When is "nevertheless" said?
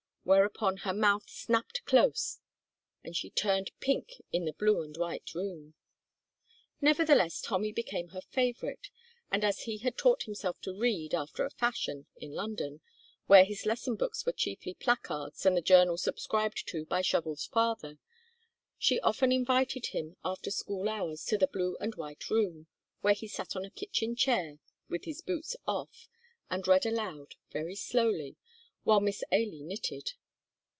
6.79-7.41